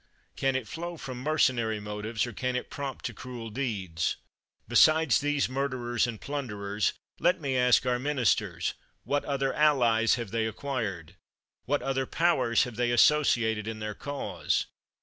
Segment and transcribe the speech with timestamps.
[0.35, 4.15] Can it flow from mercenary motives, or can it prompt to cruel deeds?
[4.67, 10.47] Besides these murderers and plunderers, let me ask our ministers, What other allies have they
[10.47, 11.17] acquired?
[11.65, 14.65] What other powers have they associated in their cause?